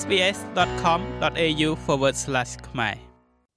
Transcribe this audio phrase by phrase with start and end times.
[0.00, 1.68] sbs.com.au/
[2.68, 2.96] ខ្មែរ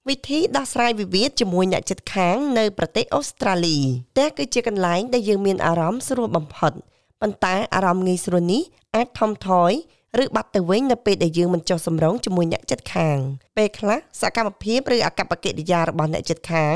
[0.08, 3.78] វិធីដោះស្រាយវិវាទជាមួយអ្នកជិតខាងនៅប្រទេសអូស្ត្រាលី
[4.12, 6.72] ផ្ទះគឺជាកន្លែងដែលយើងមានអារម្មណ៍ស្រួលបំផុត
[7.20, 8.62] ប៉ុន្តែអារម្មណ៍ងាយស្រួលនេះ
[8.96, 9.72] អាចថមថយ
[10.22, 13.16] ឬបាត់ទៅវិញនៅពេលដែលយើងមិនចុះសម្រុងជាមួយអ្នកជិតខាង
[13.56, 16.74] ពេលខ្លះសកម្មភាពឬអកប្បកិរិយារបស់អ្នកជិតខាង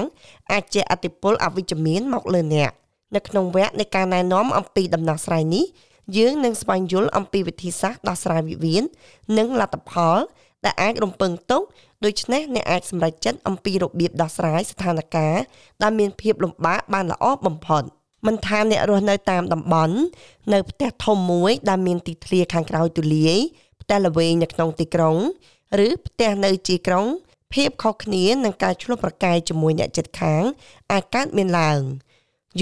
[0.53, 2.73] អាចជះឥទ្ធិពលអវិជ្ជមានមកលើអ្នក
[3.15, 5.65] នៅក្នុងវគ្គនៃការណែនាំអំពីដំណោះស្រាយនេះ
[6.17, 8.85] យើងនឹងស្វែងយល់អំពីវិធីសាស្ត្រដោះស្រាយវិវាទ
[9.39, 10.19] និងលទ្ធផល
[10.65, 11.63] ដែលអាចរំពឹងទុក
[12.05, 15.41] ដូច្នេះអ្នកអាចសម្រេចចិត្តអំពីរបៀបដោះស្រាយស្ថានភាព
[15.83, 17.83] ដែលមានភាពលំបាកបានល្អបំផុត
[18.27, 19.97] មិនថាអ្នករស់នៅតាមតំបន់
[20.53, 23.39] នៅផ្ទះធំមួយដែលមានទីធ្លាខាងក្រោយទូលាយ
[23.81, 25.17] ផ្ទះល្វែងនៅក្នុងទីក្រុង
[25.87, 27.07] ឬផ្ទះនៅជាក្រុង
[27.55, 30.43] ភាពខុសគ្នានឹងការឆ្លុះប្រកែកជាមួយអ្នកជិតខាង
[30.93, 31.81] អាចកើតមានឡើង។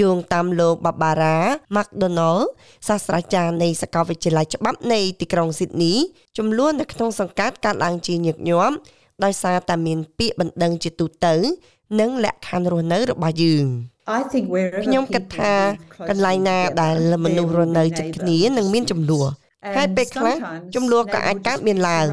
[0.00, 1.38] យោងតាមលោកបាបារ៉ា
[1.76, 2.44] McDonald
[2.88, 5.94] សាស្ត្រាចារ្យនៃសាកលវិទ្យាល័យច្បាប់នៃទីក្រុងស៊ីដនី
[6.38, 8.74] ចំនួននៅក្នុងសង្កាត់កើតឡើងជាញឹកញាប់
[9.24, 11.34] ដោយសារតែមានពាក្យបណ្ដឹងជាទូទៅ
[12.00, 13.66] និងលក្ខខណ្ឌរស់នៅរបស់យើង
[14.18, 15.52] I think where ខ្ញុំគិតថា
[16.08, 19.26] កន្លែងណាដែលមនុស្សរស់នៅជិតគ្នានឹងមានចំនួន
[19.76, 20.36] ហើយពេលខ្លះ
[20.74, 22.06] ចំនួនក៏អាចកើតមានឡើង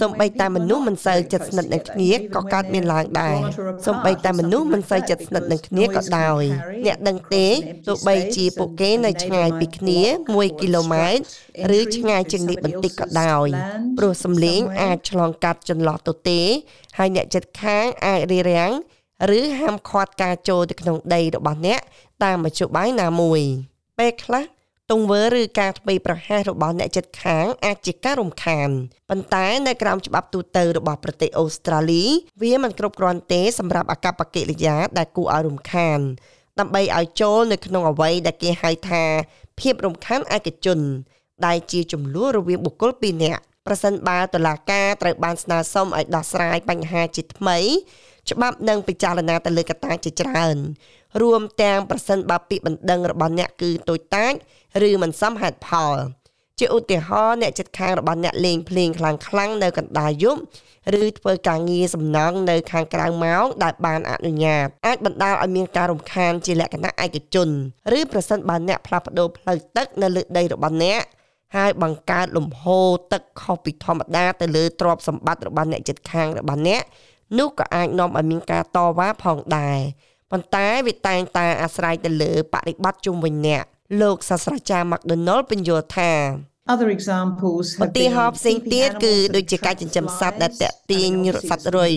[0.00, 3.36] សូម្បីតែមនុស្សមិនសូវជិតស្និទ្ធនឹងគ្នាក៏កើតមានឡើងដែរ
[3.86, 6.42] សូម្បីតែមនុស្សមិនសូវជិតស្និទ្ធនឹងគ្នាក៏ដោយ
[6.86, 7.46] អ្នកដឹងទេ
[7.88, 10.00] ទោះបីជាពួកគេនៅឆ្ងាយពីគ្នា
[10.30, 13.48] 1គីឡូម៉ែត្រឬឆ្ងាយជាងនេះបន្តិចក៏ដោយ
[13.98, 16.40] ព្រោះសំឡេងអាចឆ្លងកាត់ចន្លោះទទេ
[16.98, 18.72] ហើយអ្នកចិត្តខាងអាចរារាំង
[19.38, 21.80] ឬហាមឃាត់ការចូលទៅក្នុងដីរបស់អ្នក
[22.24, 23.40] តាមមធ្យោបាយណាមួយ
[23.98, 24.57] ពេលខ្លះ
[24.92, 28.68] ទង្វើឬការធ្វេសប្រហែសរបស់អ្នកចិត្តខាងអាចជាការរំខាន
[29.10, 32.04] ប៉ុន្តែនៅក្រោមច្បាប់ទូទៅរបស់ប្រទេសអូស្ត្រាលី
[32.42, 35.98] វាមិនគ្រប់គ្រាន់ទេសម្រាប់អកប្បកិរិយាដែលគួរឲ្យរំខាន
[36.58, 39.04] ដើម្បីឲ្យចូលនៅក្នុងអ្វីដែលគេហៅថា
[39.60, 40.78] ភាពរំខានឯកជន
[41.46, 47.58] ដែលជាចំនួនរវាងបុគ្គលពីរនាក់ប្រសិនបើតុលាការត្រូវបានស្នើសុំឲ្យដោះស្រាយបញ្ហាជាថ្មី
[48.30, 50.56] ច្បាប់នឹងពិចារណាទៅលើកត្តាជាច្រើន
[51.20, 54.32] រួមទាំងប្រសិនបើពាក្យបណ្ដឹងរបស់អ្នកគឺតូចតាច
[54.88, 55.96] ឬមិនសមហេតុផល
[56.58, 60.40] ជាឧទាហរណ៍អ្នកចិត្តខាងរបស់អ្នកលេងភ្លេងខ្លាំងខ្លាំងនៅកណ្ដាលយប់
[61.00, 67.48] ឬធ្វើការងារសំណង់នៅខាងក្រៅម៉ោងដែលបានអនុញ្ញាតអាចបណ្ដាលឲ្យមានការរំខានជាលក្ខណៈឯកជន
[67.98, 71.02] ឬប្រសិនបើអ្នកផ្លាស់ប្ដូរផ្លូវទឹកនៅលើដីរបស់អ្នក
[71.56, 76.82] ហើយបង្កើតលំហូរទឹកខុសពីធម្មតាទៅលើទ្រព្យសម្បត្តិរបស់អ្នកចិត្តខាងរបស់អ្នក
[77.38, 79.78] នោះក៏អាចនាំឲ្យមានការតវ៉ាផងដែរ
[80.30, 83.64] ប៉ុន្តែវាតែងតែអាស្រ័យទៅលើបរិបត្តិជុំវិញអ្នក
[84.00, 86.12] លោកសាស្ត្រាចារ្យ McDonald បញ្យល់ថា
[86.72, 91.10] Other examples ឧទាហរណ៍ផ្សេងទៀតគឺដូចជាការចិញ្ចឹមសត្វដែលតាក់ទាញ
[91.50, 91.92] សត្វរុយ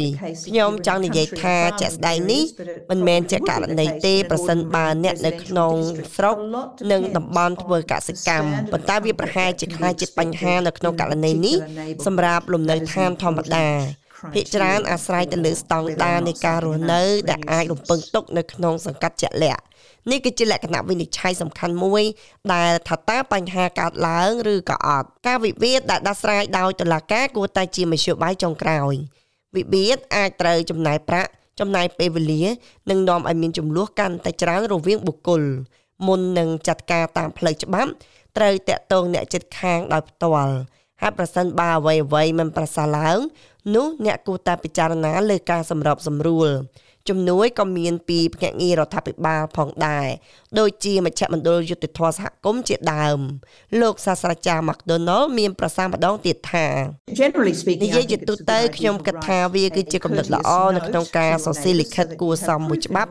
[0.48, 2.44] ខ្ញុំចង់និយាយថាជាក់ស្ដែងនេះ
[2.90, 5.74] មិនមែនជាករណីទេប្រសិនបើអ្នកនៅក្នុង
[6.16, 6.36] ស្រុក
[6.92, 11.58] និងតំបន់ធ្វើកសិកម្មប៉ុន្តែវាប្រហែលជាខ្លាចជាបញ្ហានៅក្នុងករណីនេះ
[12.06, 13.68] សម្រាប់លំនៅឋានធម្មតា
[14.34, 19.64] ភាគច្រើនអាស្រ័យទៅលើស្តង់ដារនៃការរស់នៅដែលអាចរំពឹងទុកនៅក្នុងសង្កាត់ជាក់លាក់
[20.10, 22.04] នេះគឺជាលក្ខណៈវិនិច្ឆ័យសំខាន់មួយ
[22.54, 28.94] ដែលថាតើបញ្ហាកើតឡើងឬក៏អត់ការវិវាទដែលដោះស្រាយដោយតុលាការគួរតែជាមធ្យោបាយចុងក្រោយ
[29.56, 32.44] វិវាទអាចត្រូវចំណាយប្រាក់ចំណាយពេលវេលា
[32.90, 35.42] និងនាំឲ្យមានចំនួនកាន់តែច្រើនរវាងបុគ្គល
[36.08, 37.92] មុននឹងចាត់ការតាមផ្លូវច្បាប់
[38.38, 40.56] ត្រូវតាក់ទងអ្នកចិត្តខាងដោយផ្ទាល់
[41.02, 43.18] ហើយប្រសិនបើអ្វីអ្វីមិនប្រសើរឡើង
[43.76, 46.50] នោះអ្នកគួរតែពិចារណាលើការសម្របសម្រួល
[47.10, 50.08] ជំនួយក៏មានពីភ្នាក់ងាររដ្ឋាភិបាលផងដែរ
[50.60, 53.20] ដូចជាមជ្ឈមណ្ឌលយុតិធធសហគមន៍ជាដើម
[53.82, 56.66] លោកសាស្ត្រាចារ្យ McDonald មានប្រសាសន៍ម្ដងទៀតថា
[57.20, 63.10] Generally speaking និយាយជាទូទៅខ្ញុំគិតថាវាគឺជាគំនិតល្អនៅក្នុងការសរសេរលិខិតគួរសមមួយច្បាប់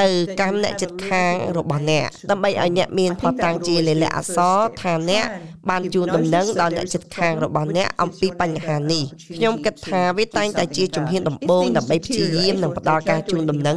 [0.00, 0.08] ទៅ
[0.40, 5.26] កាន់អ្នកជិតខាងរបស់អ្នកដើម្បីឲ្យអ្នកមានផុសតាំងជាលិលាអក្សរថាអ្នក
[5.70, 9.04] បានជូនដំណឹងដល់អ្នកជិតខាងរបស់អ្នកអំពីបញ្ហានេះ
[9.36, 13.76] ខ្ញុំគិតថាវាតែងតែជាជំហានដំបូងដើម្បីព្យាយាមនិងផ្ដល់ការជូនដំណឹង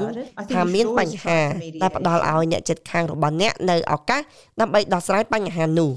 [0.51, 1.39] ថាមានបញ្ហា
[1.81, 4.21] ដែលផ្ដល់ឲ្យអ្នកចិត្តខាងរបស់អ្នកនៅឱកាស
[4.59, 5.91] ដើម្បីដោះស្រាយបញ្ហានោះ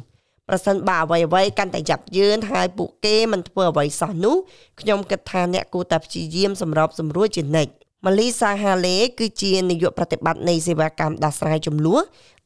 [0.49, 4.37] ប្រសិនបើអ្វីអ្វីកាន់តែយ៉ាប់យឺនហើយពួកគេមិនធ្វើអ្វីសោះនោះ
[4.81, 7.73] ខ្ញុំគិតថាអ្នកគួរតែព្យាយាមសម្របសម្រួលជានិច្ច
[8.07, 12.03] ម៉ាលីសាហាឡេគឺជានាយកប្រតិបត្តិនៃសេវាកម្មដោះស្រាយចំនួន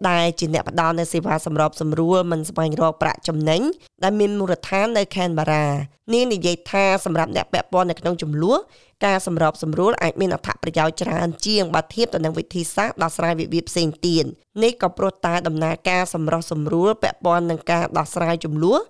[0.08, 3.62] ដែលជាអ្នកផ្ដល់នូវសេវាសម្របសម្រួលមិនស្វែងរកប្រាក់ចំណេញ
[4.02, 5.66] ដែលមានមូលដ្ឋាននៅខេនបារ៉ា
[6.14, 8.58] នាងនិយាយថាសម្រាប់អ្នកពាក់ព័ន្ធនៅក្នុងចំនួន
[9.06, 14.24] ការសម្របសម្រួលអាចមានអត្ថប្រយោជន៍ច្រើនជាងបើធៀបទៅនឹងវិធីសាស្ត្រដោះស្រាយវិវាទផ្សេងទៀត
[14.62, 18.80] នេះក៏ព្រោះតែដំណើរការសម្រុះសម្រួលពាក់ព័ន្ធនឹងការដោះស្រាយចំនួន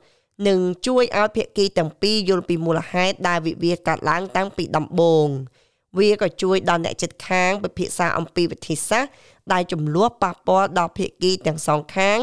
[0.49, 5.29] នឹងជួយឲ្យភាគីទាំងពីរយល់ពីមូលហេតុដែលវិវាទកើតឡើងតាំងពីដំបូង
[5.99, 9.13] វាក៏ជួយដល់អ្នកចិត្តខាងពិភាក្សាអំពីវិធីសាស្ត្រ
[9.53, 12.19] ដែលចំនួនប៉ះពាល់ដល់ភាគីទាំងសងខាង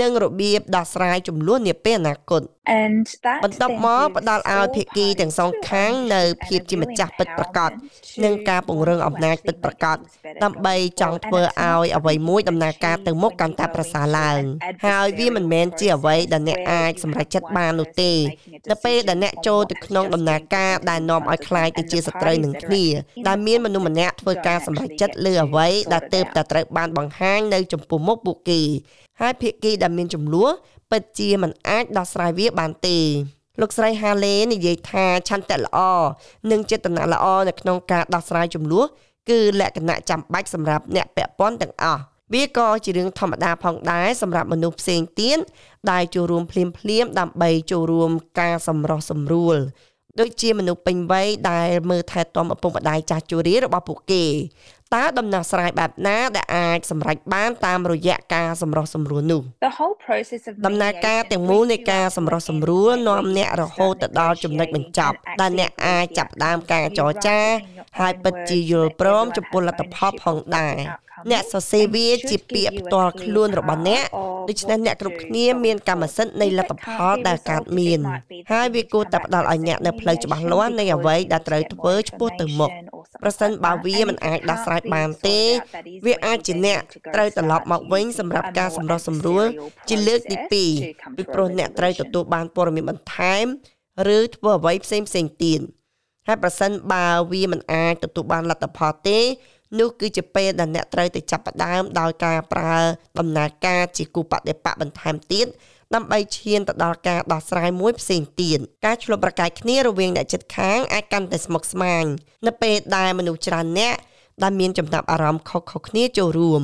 [0.00, 2.42] និងរបៀបដោះស្រាយចំនួននាពេលអនាគត
[2.80, 7.70] And that បន្ទាប់មកផ្ដល់ឲ្យភាគីទាំងសងខាងនៅភាពជាម្ចាស់ពិតប្រាកដ
[8.24, 9.96] និងការពង្រឹងអំណាចពិតប្រាកដ
[10.44, 14.40] ដើម្បីចង់ធ្វើឲ្យអ្វីមួយដំណើរការទៅមុខកាន់តែប្រសើរឡើង
[14.86, 18.12] ហើយវាមិនមែនជាអ្វីដែលអ្នកអាចសម្រេចចិត្តបាននោះទេ
[18.70, 22.84] នៅពេលដែលអ្នកចូលទៅក្នុងដំណើរការដែលនាំឲ្យខ្លាយទៅជាសត្រូវនឹងគ្នា
[23.28, 28.62] ដែលមានមនុស្សម្នាក់ធ្វើការសម្រេចចិត្តលើអ្វីដែលទើបតែត្រូវបានបង្ហាញនៅចំពោះមុខពួកគេ
[29.22, 30.50] ហើយភាគីដែលមានចំនួន
[30.90, 32.98] ពិតជាមិនអាចដោះស្រាយវាបានទេ
[33.60, 35.78] លោកស្រីហាឡេនិយាយថាឆន្ទៈល្អ
[36.50, 38.84] និងចេតនាល្អនៅក្នុងការដោះស្រាយចំនួន
[39.30, 42.02] គឺលក្ខណៈចាំបាច់សម្រាប់អ្នកពាក់ព័ន្ធទាំងអស់
[42.32, 45.38] វាក៏ជារឿងធម្មតាផងដែរសម្រាប់មនុស្សផ្សេងទៀត
[45.90, 48.10] ដែលចូលរួមភ្លាមភ្លាមដើម្បីចូលរួម
[48.40, 49.56] ការសម្រោះសម្រួល
[50.20, 54.24] ដូចជាមនុស្សពេញវ័យដែលមើលថែទាំឪពុកម្ដាយចាស់ជរារបស់ពួកគេ
[54.94, 67.38] តើដំណោះស្រាយបែបណាដែលអាចសម្រេចបានតាមរយៈការសម្រោះសម្រួលនោះ The whole process of ដំណើរការទាំងមូលនៃការសម្រោះសម្រួលនាំអ្នករហូតទៅដល់ចំណុចបញ្ចប់ដែលអ្នកអាចចាប់ផ្ដើមការចរចា
[67.98, 70.76] ហើយពិតជាយល់ព្រមចំពោះលទ្ធផលផងដែរ
[71.30, 74.04] អ្នកសរសេរវាជាពាក្យផ្ទាល់ខ្លួនរបស់អ្នក
[74.48, 78.00] ដូច្នេះអ្នកគ្រប់គ្នាមានកម្មសិទ្ធិនៃលទ្ធផលដែលកើតមាន
[78.52, 82.72] ហើយវាគួរតែផ្ដល់ឲ្យអ្នកនៅផ្លូវច្បាស់លាស់នៃអ្វីដែលត្រូវធ្វើឆ្ពោះទៅមុខ
[83.22, 85.40] ប្រសិនបើវាមិនអាចដោះស្រាយបានទេ
[86.06, 86.80] វាអាចជាអ្នក
[87.14, 89.44] ត្រូវត្រឡប់មកវិញសម្រាប់ការសម្រុះសម្រួល
[89.88, 90.64] ជាលើកទី2ពី
[91.34, 93.44] ព្រោះអ្នកត្រូវទទួលបានព័ត៌មានបន្ថែម
[94.16, 95.60] ឬធ្វើអ្វីផ្សេងផ្សេងទៀត
[96.26, 99.20] ហើយប្រសិនបើវាមិនអាចទទួលបានលទ្ធផលទេ
[99.78, 102.78] នោះគឺជាពេលដែលអ្នកត្រូវទៅចាប់ផ្ដើមដោយការប្រើ
[103.18, 105.46] ដំណើរការជាគូបដិបកបន្ថែមទៀត
[105.94, 112.04] ដើម្បីឈានទៅដល់ការដោះស្រាយមួយផ្សេងទៀតការឆ្លុះប្រកែកគ្នារវាងអ្នកចិត្តខាងអាចកាន់តែស្មុគស្មាញ
[112.46, 113.96] នៅពេលដែលមនុស្សច្រើនអ្នក
[114.42, 116.62] ដែលមានចំណាប់អារម្មណ៍ខុសៗគ្នាចូលរួម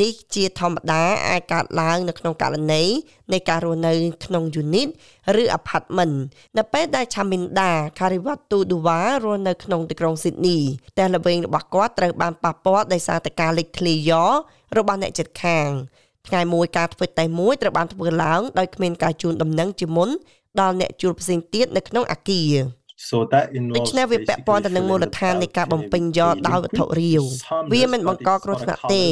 [0.00, 2.84] នេះជាធម្មតាអាចកើតឡើងនៅក្នុងករណី
[3.32, 3.92] នៃការរស់នៅ
[4.24, 4.88] ក្នុង unit
[5.42, 6.16] ឬ apartment
[6.58, 10.58] នៅពេលដែលឆាមីនដាការីវ៉ាទូឌូវ៉ារស់នៅក្នុងទីក្រុងស៊ីដនី
[10.98, 14.12] តែល្វែងរបស់គាត់ត្រូវបានប៉ះពាល់ដោយសារតែការលេចធ្លាយ
[14.76, 15.68] របស់អ្នកជិតខាង
[16.28, 20.08] ថ្ងៃមួយការធ្វើតែមួយត្រូវបានធ្វើឡើងដោយគ្មានការជូនដំណឹងជាមុន
[20.60, 22.85] ដល់អ្នកជួលផ្សេងទៀតនៅក្នុងអាគារ So that
[23.76, 27.22] ដូច្នេះវាពាក់ព័ន្ធទៅនឹងមូលដ្ឋាននៃការបំពេញយកដោយវត្ថុរាវ
[27.72, 29.04] វាមិនបង្កគ្រោះថ្នាក់ទេ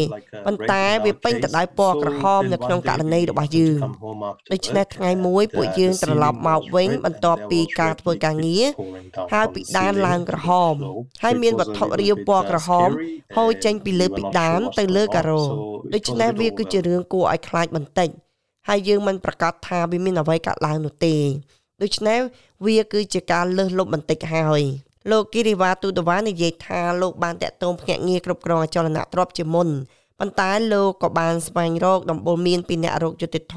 [0.46, 3.81] ប៉ុន្តែវាពេញទៅដោយពណ៌ក្រហមនៅក្នុងករណីរបស់យើង
[4.52, 8.67] ដូច្នេះថ្ងៃមួយពួកយើងត្រឡប់មកវិញបន្ទាប់ពីការធ្វើការងារ
[9.32, 10.75] ហើយពីដានឡើងក្រហម
[11.23, 12.88] ហើយមានវត្ថុរាវពណ៌ក្រហម
[13.37, 15.43] ហូរចេញពីលើពីដានទៅលើការ៉ូ
[15.94, 18.11] ដូច្នេះវាគឺជារឿងគួរឲ្យខ្លាចបន្តិច
[18.69, 21.17] ហើយយើងមិនប្រកាសថាវាមានអ្វីកើតឡើងនោះទេ
[21.82, 22.21] ដូច្នេះ
[22.65, 24.62] វាគឺជាការលើសលប់បន្តិចហើយ
[25.11, 29.69] លោកគីរីវ៉ាទូតវ៉ានិយាយថាលោកបានតាក់ទងភ្នាក់ងារគ្រប់គ្រងអចលនទ្រព្យជាមុន
[30.19, 33.56] ប៉ុន្តែលោកក៏បានស្វែងរកដំបូលមានពីអ្នករោគយុតិធធ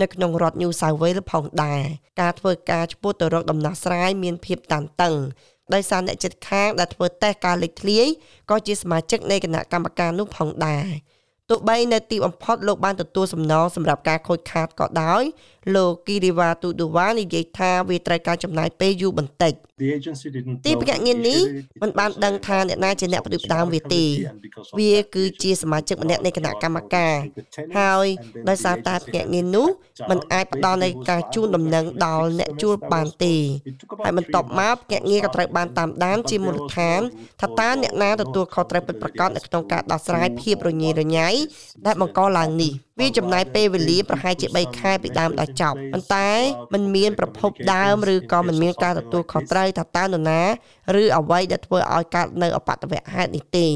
[0.00, 1.80] នៅក្នុងរដ្ឋ New South Wales ផងដែរ
[2.20, 5.14] ការធ្វើការឆ្ពោះទៅរកដំណោះស្រាយមានភាពតានតឹង
[5.74, 8.06] ដោយសារអ្នកចិត្តខាងដែលធ្វើតេស្តការលេចធ្លាយ
[8.50, 10.86] ក៏ជាសមាជិកនៃគណៈកម្មការនោះផងដែរ
[11.50, 15.22] ទោះបីនៅទីបំផុតលោកបានទទួលសំណងសម្រាប់ការខូចខាតក៏ដោយ
[15.74, 19.54] លោកគីរីវ៉ាទូឌូវ៉ានិយាយថាវាត្រូវការចំណាយពេលយូរបន្តិច
[20.66, 21.40] ទីភ្នាក់ងារនេះ
[21.82, 24.04] មិនបានដឹងថាអ្នកណាជាអ្នកផ្ដួចផ្ដើមវាទេ
[24.78, 27.14] វាគឺជាសមាជិកម្នាក់នៃគណៈកម្មការ
[27.78, 28.06] ហើយ
[28.48, 29.68] ដោយសារតែភ្នាក់ងារនោះ
[30.10, 33.34] มันអាចផ្ដល់នៃការជូនដំណឹងដល់អ្នកជួលបានទេ
[34.04, 37.00] ហើយបន្ទាប់មកភ្នាក់ងារក៏ត្រូវបានតាមដានជាមូលដ្ឋាន
[37.40, 41.28] ថាតើអ្នកណាទទួលខុសត្រូវពិតប្រាកដនៅក្នុងការដោះស្រាយភាពរញ៉េរញ៉ៃ
[41.86, 46.29] ដែលបង្កឡើងនេះវាចំណាយពេលវេលាប្រហែលជា3ខែពីដើមដល់ចប់ប៉ុន្តែ
[46.73, 50.41] มันមានប្រភពដើមឬក៏มันមានការទទួលខុសត្រូវថាតើនរណា
[51.01, 53.67] ឬអ្វីដែលធ្វើឲ្យកើតនៅអបតវហេតុនេះទេ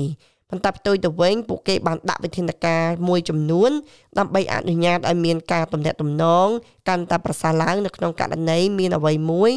[0.49, 3.71] ប៉ុន្តែផ្ទុយទៅវិញពួកគេបានដាក់វិធានការមួយចំនួន
[4.19, 6.47] ដើម្បីអនុញ្ញាតឲ្យមានការទំនាក់ទំនង
[6.89, 9.51] កាន់តែប្រសើរឡើងនៅក្នុងករណីមានអ្វីមួយ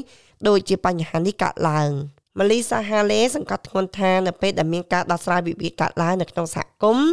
[0.49, 1.91] ដូចជាបញ្ហានេះកើតឡើង
[2.39, 7.09] ម៉ាលីសាហាឡេសង្កត់ធ្ងន់ថានៅពេលដែលមានការដោះស្រាយវិវាទកើតឡើងនៅក្នុងសហគមន៍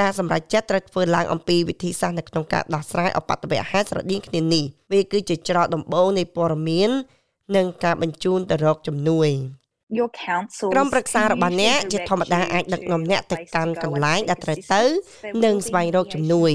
[0.00, 6.90] ការសម្រេចចិត្តត្រូវធ្វើឡើងអំពីវិធីសាស្ត្រនៅក្នុងការដោះស្រាយអបតវហេតុស្រដៀងគ្នានេះវាគឺជាច្រកដំបូងនៃព័ត៌មាន
[7.56, 9.30] និងការបញ្ជូនទៅរកជំនួយ
[9.98, 14.82] your council ក្រុមប្រឹក្សារបស់អ្នកជាធម្មតាអាចដឹកនាំអ្នកទៅកាន់កន្លែងដែលត្រូវទៅ
[15.44, 16.52] និងស្វែងរកជំនួយ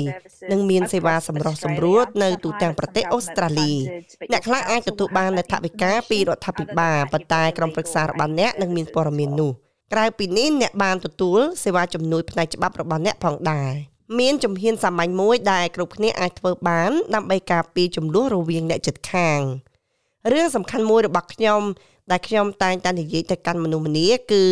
[0.51, 3.71] និងមានសេវាសម្រុះសម្រួលនៅទូទាំងប្រទេសអូស្ត្រាលី
[4.31, 9.51] អ្នកខ្លះអាចទទួលបាននូវថវិកាពីរដ្ឋាភិបាលប៉ុន្តែក្រុមប្រឹក្សារបស់អ្នកនឹងមានព័ត៌មាននោះ
[9.93, 13.71] ក្រៅពីនេះអ្នកបានទទួលសេវាជំនួយផ្នែកច្បាប់របស់អ្នកផងដែរ
[14.19, 19.41] មានជំហានសាមញ្ញមួយដែលគ្រប់គ្នាអាចធ្វើបាន ដើម្បីការពារចំនួនរវាងអ្នកចិត្តខាង
[20.31, 21.61] រឿងសំខាន់មួយរបស់ខ្ញុំ
[22.11, 24.43] ដែលខ្ញុំតែងតែនិយាយទៅកាន់មនុស្សម្នាគឺ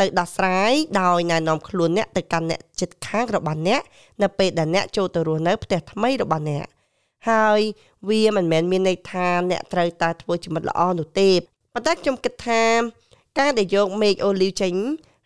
[0.00, 3.82] ទៅដោះស្រាយដោយណែនាំខ្លួនអ្នកទៅកាន់អ្នកចិត្តខាងរបស់អ្នក
[4.22, 6.66] នៅពេលដែលអ្នកចូលទៅរស់នៅផ្ទះថ្មីរបស់អ្នក
[7.30, 7.60] ហើយ
[8.08, 11.30] វាមិនមែនមានន័យថាអ្នកត្រូវតែធ្វើជាមិត្តល្អនោះទេ
[11.74, 12.62] ប៉ុន្តែខ្ញុំគិតថា
[13.38, 14.74] ការដែលយកមេឃអូលីវចេញ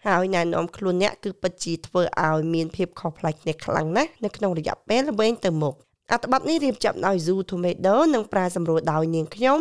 [0.06, 5.74] ហើយណែនាំខ្លួនអ្នកគឺពិតជាធ្វើឲ្យមានភាពខុសប្លែកគ្នាខ្លាំងណាស់នៅក្នុងរយៈពេលវែងទៅមុខ
[6.12, 9.58] អត្ថបទនេះរៀបចំដោយ Zoo Tomato និងប្រាសម្រួលដោយនាងខ្ញុំ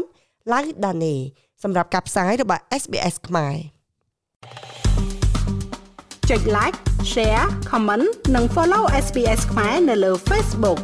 [0.53, 1.15] ឡៅដានី
[1.63, 3.55] សម្រាប់ការផ្សាយរបស់ SBS ខ្មែរ
[6.29, 6.77] ចុច like
[7.12, 10.79] share comment និង follow SBS ខ្មែរនៅលើ Facebook